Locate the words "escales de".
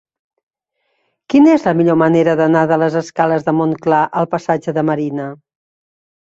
3.03-3.55